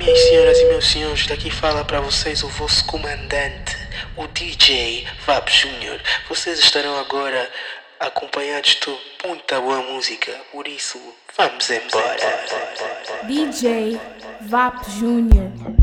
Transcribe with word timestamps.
Minhas 0.00 0.18
senhoras 0.18 0.58
e 0.58 0.64
meus 0.64 0.86
senhores, 0.86 1.26
daqui 1.26 1.50
fala 1.50 1.84
para 1.84 2.00
vocês 2.00 2.42
o 2.42 2.48
vosso 2.48 2.86
comandante, 2.86 3.76
o 4.16 4.26
DJ 4.28 5.06
Vap 5.26 5.46
Júnior. 5.50 6.00
Vocês 6.26 6.58
estarão 6.58 6.98
agora 6.98 7.46
acompanhados 8.00 8.80
de 8.80 9.28
muita 9.28 9.60
boa 9.60 9.82
música, 9.82 10.32
por 10.50 10.66
isso 10.66 10.98
vamos 11.36 11.68
embora. 11.68 12.46
DJ 13.24 14.00
Vap 14.40 14.90
Júnior. 14.98 15.79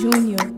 Júnior. 0.00 0.51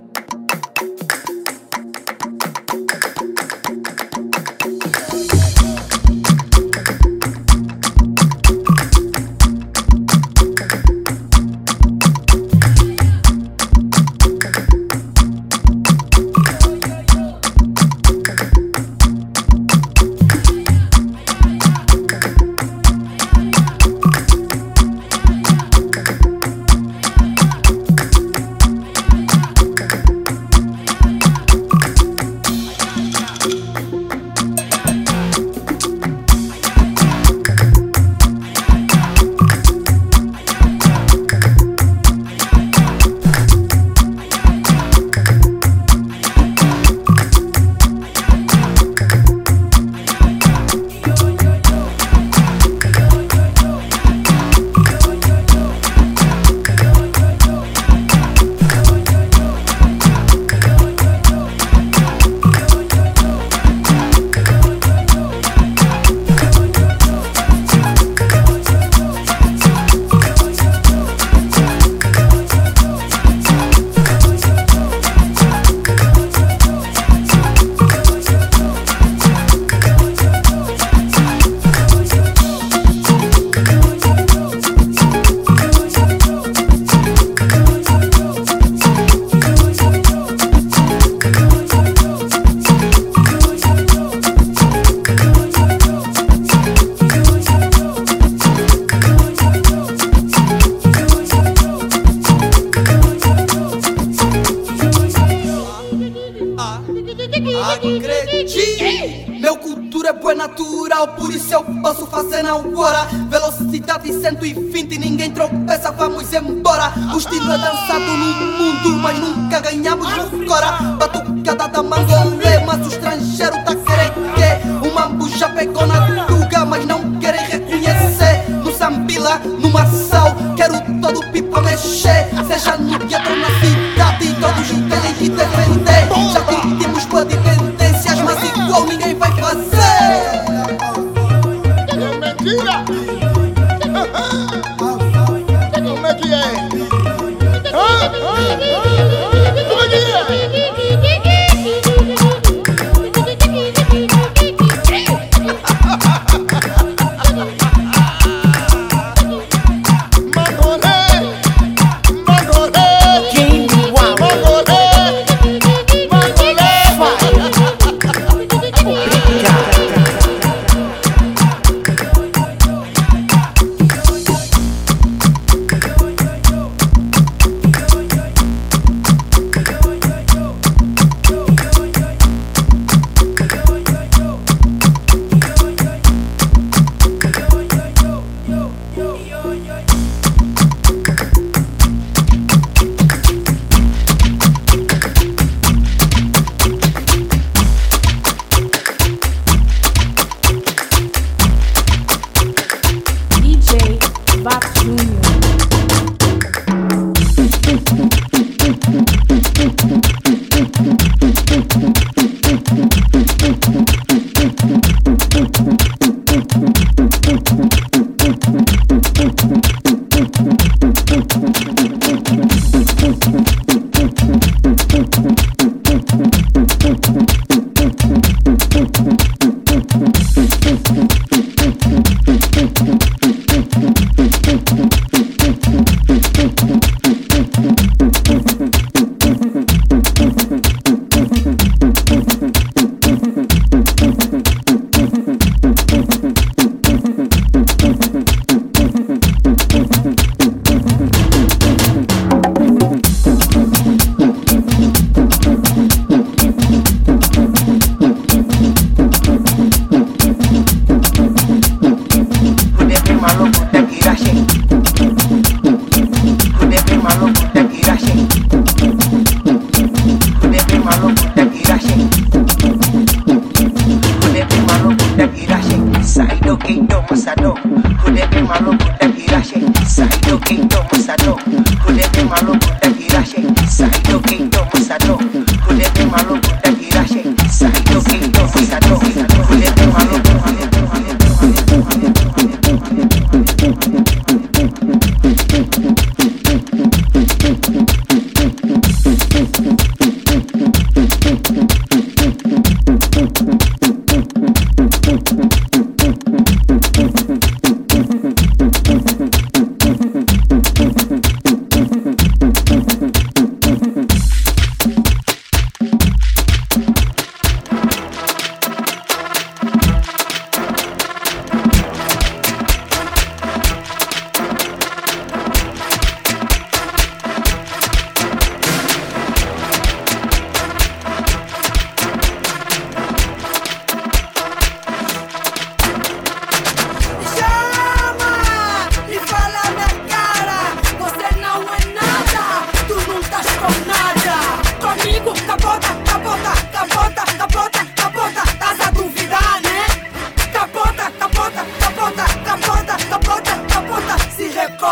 Mas 122.66 122.86
o 122.86 122.88
estrangeiro 122.88 123.52
tá 123.64 123.74
querendo 123.74 124.34
que 124.34 124.88
o 124.88 124.94
mambo 124.94 125.28
já 125.28 125.48
pegou 125.48 125.86
na 125.86 126.24
tuga, 126.26 126.64
mas 126.64 126.84
não 126.86 127.18
querem 127.18 127.44
reconhecer. 127.46 128.44
No 128.48 128.72
Zambila, 128.72 129.38
no 129.38 129.70
Massal, 129.70 130.34
quero 130.56 130.74
todo 131.00 131.20
pipa 131.30 131.60
mexer, 131.60 132.28
seja 132.46 132.76
no 132.76 132.98
gueto 132.98 133.36
na 133.36 133.48
cidade, 133.60 133.73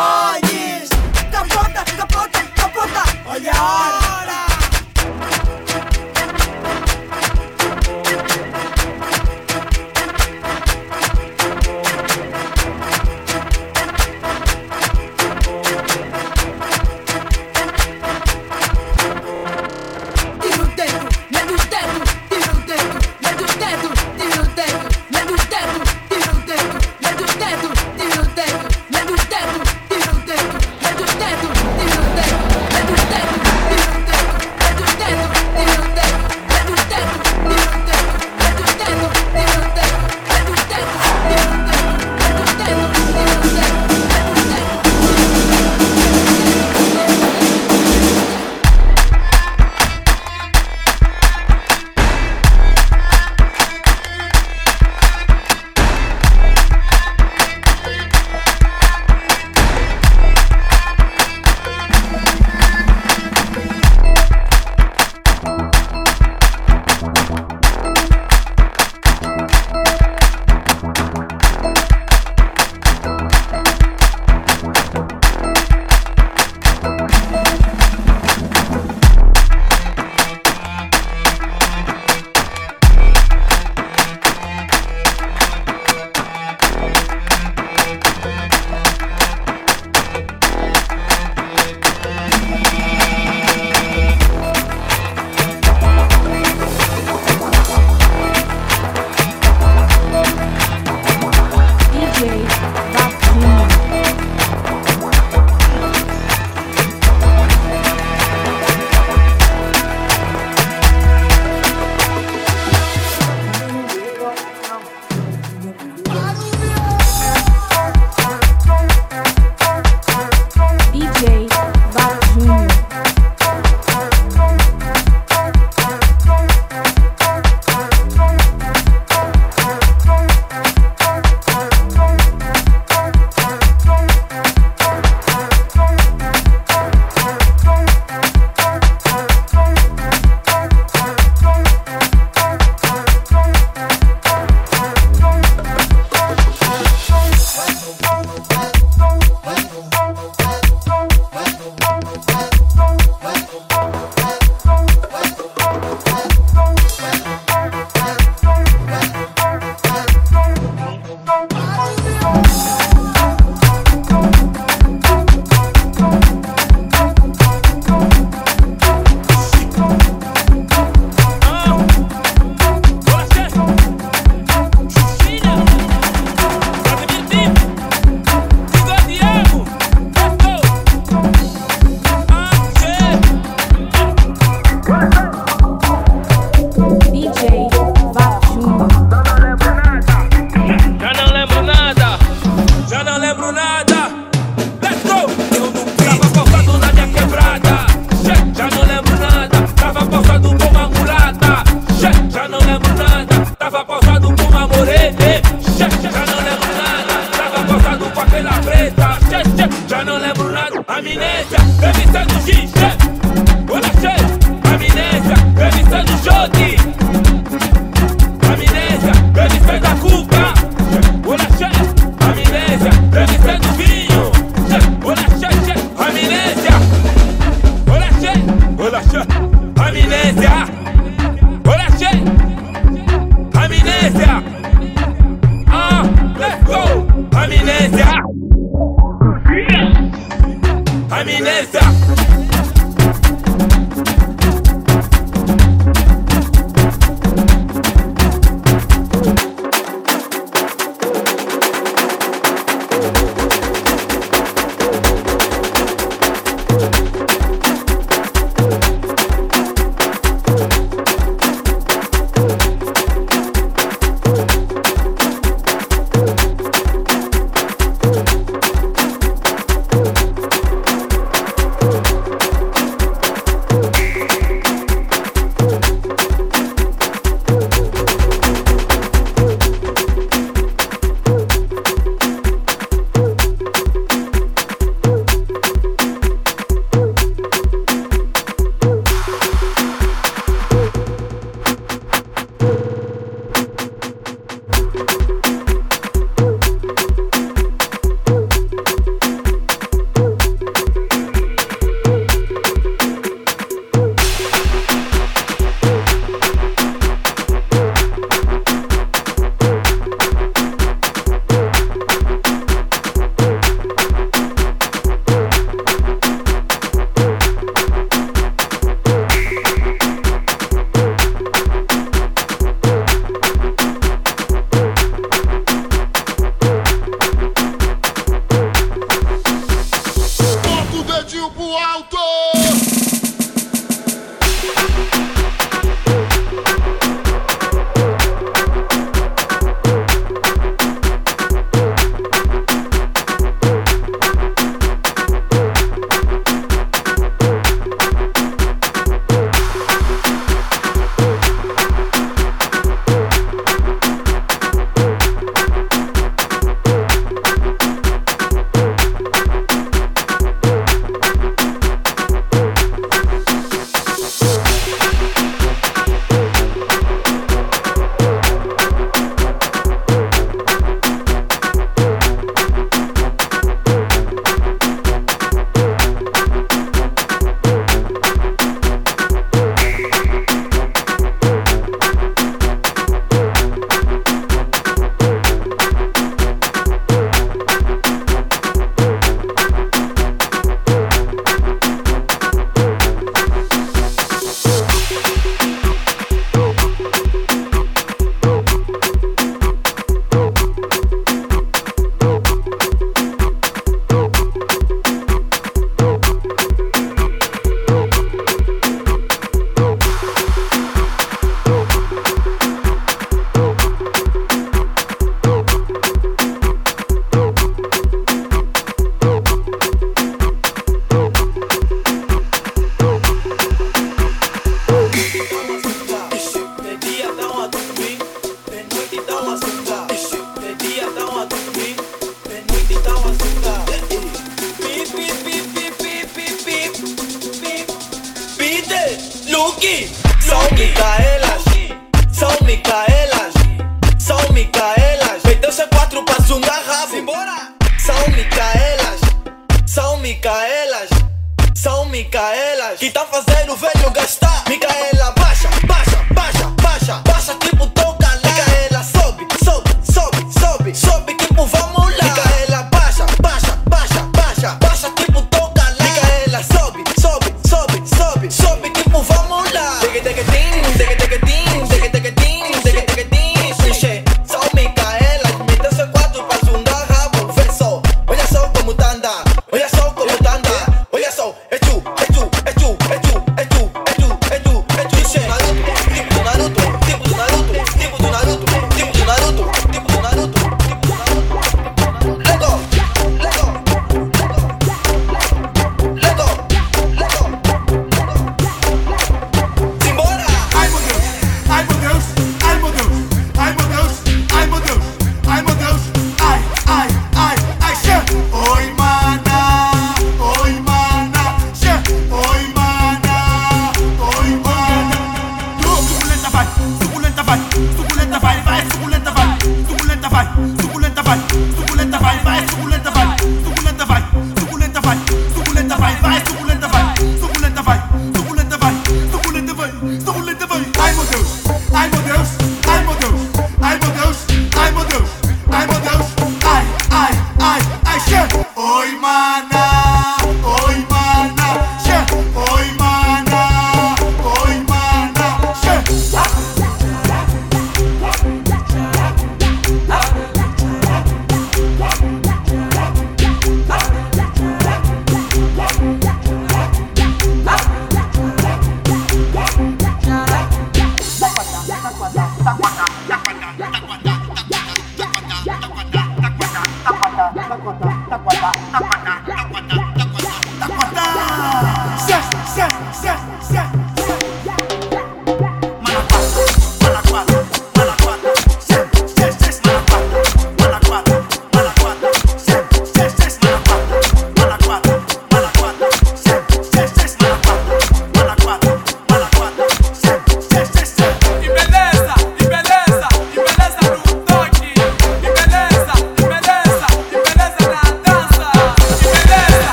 Recolhes. 0.00 0.88
Capota, 1.30 1.84
capota, 1.84 2.42
capota. 2.56 3.02
Olha 3.26 3.52
a 3.52 3.62
hora. 3.62 4.49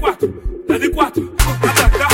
De 0.00 0.06
quatro, 0.06 0.32
tá 0.66 0.78
de 0.78 0.88
quatro. 0.88 2.09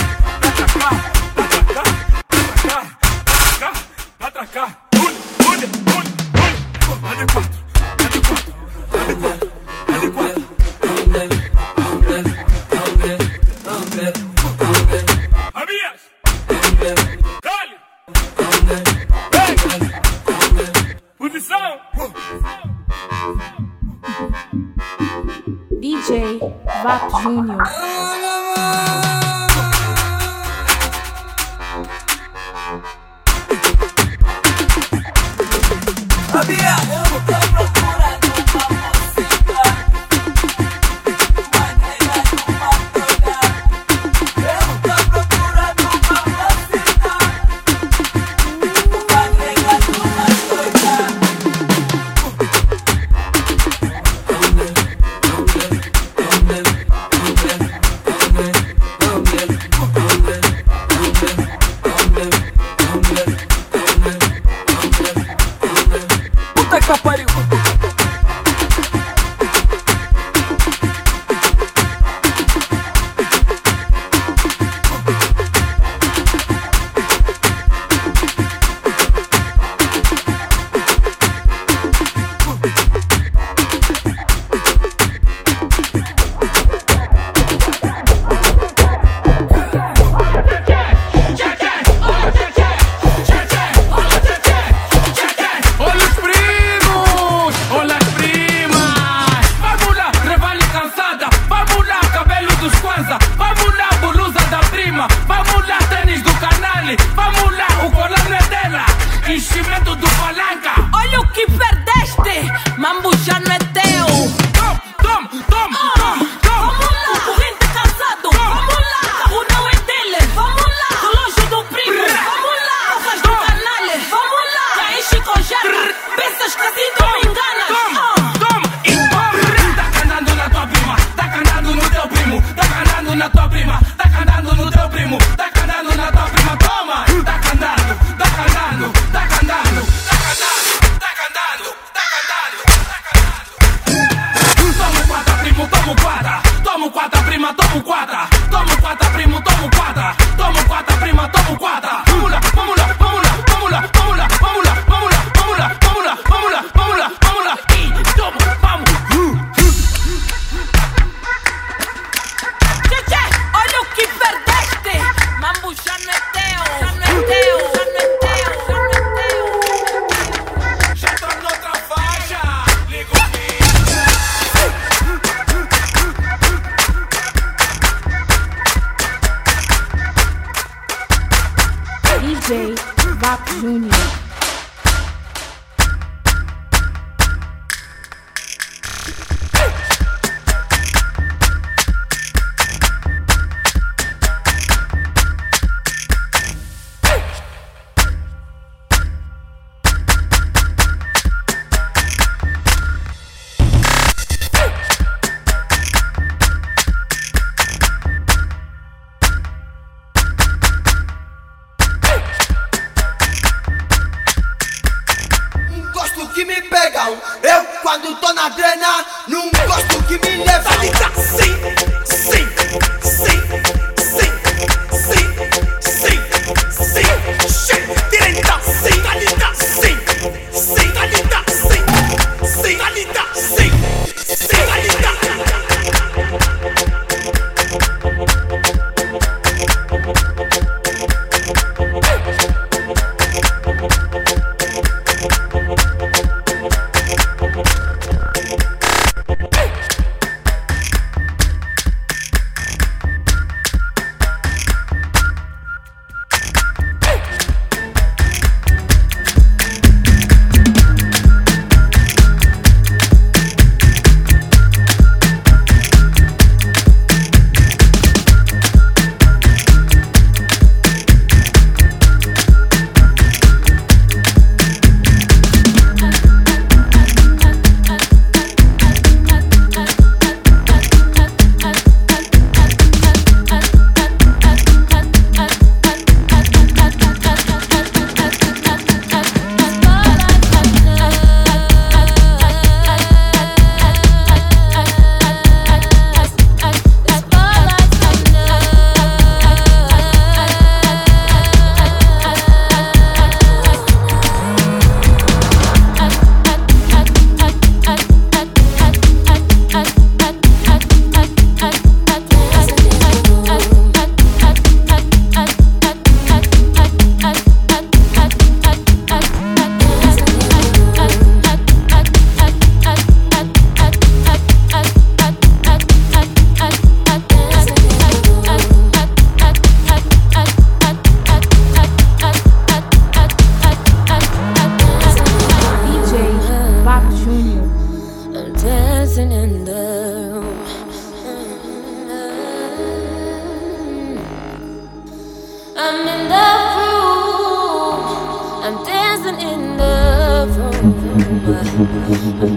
Ну. 183.62 183.95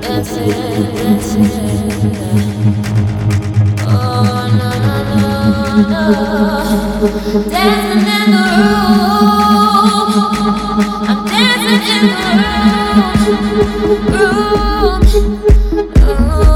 Dancing, 0.01 0.49
dancing. 0.95 1.45
Oh 3.81 4.47
no 4.59 4.69
no 4.83 4.93
dancing 7.49 8.05
in 8.17 8.27
the 8.31 8.43
room. 8.59 10.09
I'm 11.09 11.19
dancing 11.25 11.83
in 11.95 12.03
the 12.09 12.21
room. 14.11 15.01
Ooh, 16.09 16.48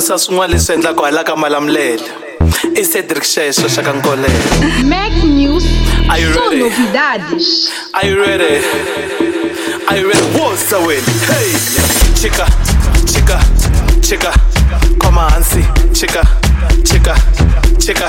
dyondzisa 0.00 0.18
swin'wana 0.18 0.52
leswi 0.52 0.74
endlaka 0.74 1.02
hala 1.02 1.24
ka 1.24 1.36
malamulela 1.36 2.02
i 2.74 2.84
cedric 2.84 3.24
xexo 3.24 3.68
xa 3.68 3.82
ka 3.82 3.92
nkolela 3.92 4.28
Mac 4.84 5.12
News 5.24 5.64
ready? 6.08 6.60
novidades. 6.62 7.70
Are 7.94 8.06
you 8.08 8.16
ready? 8.16 8.64
Are 9.88 9.98
you 9.98 10.08
ready? 10.08 10.20
The 10.70 10.78
win? 10.86 11.02
Hey! 11.28 11.50
Chika, 12.20 12.46
chika, 13.06 13.38
chika. 14.00 14.32
Come 15.00 15.18
on, 15.18 15.30
hansi. 15.30 15.62
Chika, 15.92 16.22
chika, 16.84 17.14
chika. 17.78 18.08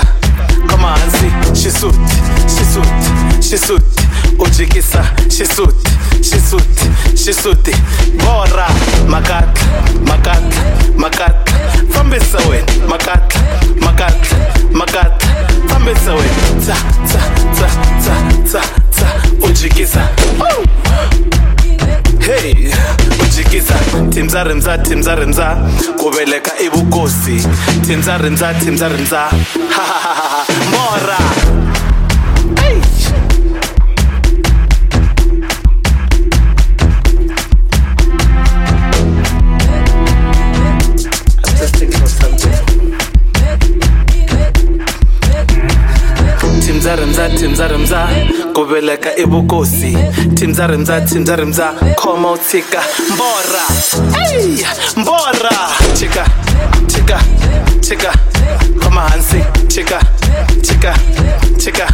Come 0.68 0.84
on, 0.84 0.98
hansi. 0.98 1.28
Shisut, 1.54 1.94
shisut, 2.46 2.86
shisut. 3.40 3.82
Ujikisa, 4.38 5.02
shisut, 5.28 5.74
shisut, 6.20 6.72
shisut. 7.16 7.68
Bora, 8.18 8.68
makatla, 9.08 9.21
rindza 25.14 25.56
ku 25.96 26.10
veleka 26.10 26.52
i 26.58 26.68
vukosi. 26.68 27.42
Thindza 27.86 28.18
rindza 28.18 28.54
thindza 28.54 28.88
rindza. 28.88 29.28
Morha 30.72 31.41
ku 48.62 48.68
veleka 48.68 49.10
i 49.16 49.24
vukosi 49.24 49.96
timza 50.34 50.66
rimza 50.66 51.00
timza 51.00 51.36
rimza 51.36 51.74
khoma 51.96 52.30
u 52.30 52.38
tshika 52.38 52.80
mbora. 53.14 53.64
Ey! 54.30 54.64
mbora. 54.96 55.56
Chika 55.98 56.24
chika 56.86 57.18
chika 57.80 58.12
khoma 58.80 59.00
hansi. 59.00 59.40
Chika 59.68 59.98
chika 60.62 60.94
chika 61.58 61.86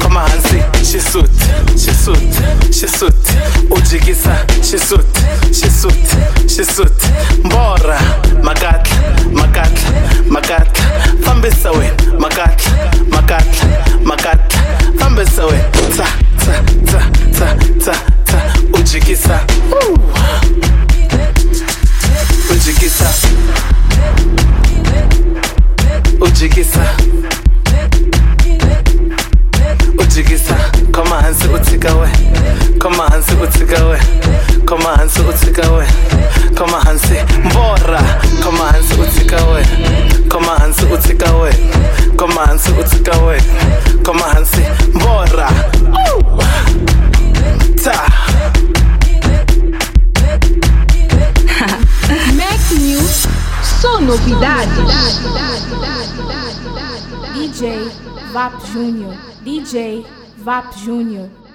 khoma 0.00 0.20
hansi. 0.20 0.58
Xisuti 0.82 1.44
xisuti 1.76 2.38
xisuti 2.70 3.32
u 3.70 3.80
jikisa 3.90 4.36
xisuti 4.62 5.20
xisuti 5.52 6.16
xisuti 6.46 7.06
mbora 7.44 7.75
Vap 58.36 58.60
Júnior, 58.66 59.14
DJ 59.46 60.04
Vap 60.44 60.70
Júnior. 60.84 61.45